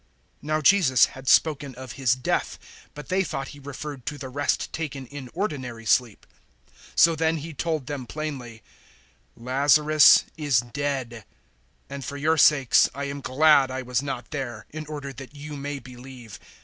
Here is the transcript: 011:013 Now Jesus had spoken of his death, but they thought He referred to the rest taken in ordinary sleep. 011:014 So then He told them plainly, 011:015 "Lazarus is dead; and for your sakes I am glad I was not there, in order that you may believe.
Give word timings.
011:013 0.41 0.47
Now 0.47 0.61
Jesus 0.61 1.05
had 1.05 1.27
spoken 1.27 1.75
of 1.75 1.91
his 1.91 2.15
death, 2.15 2.57
but 2.95 3.09
they 3.09 3.23
thought 3.23 3.49
He 3.49 3.59
referred 3.59 4.07
to 4.07 4.17
the 4.17 4.29
rest 4.29 4.73
taken 4.73 5.05
in 5.05 5.29
ordinary 5.35 5.85
sleep. 5.85 6.25
011:014 6.71 6.91
So 6.95 7.15
then 7.15 7.37
He 7.37 7.53
told 7.53 7.85
them 7.85 8.07
plainly, 8.07 8.63
011:015 9.37 9.45
"Lazarus 9.45 10.23
is 10.37 10.61
dead; 10.61 11.23
and 11.87 12.03
for 12.03 12.17
your 12.17 12.37
sakes 12.37 12.89
I 12.95 13.03
am 13.03 13.21
glad 13.21 13.69
I 13.69 13.83
was 13.83 14.01
not 14.01 14.31
there, 14.31 14.65
in 14.71 14.87
order 14.87 15.13
that 15.13 15.35
you 15.35 15.55
may 15.55 15.77
believe. 15.77 16.39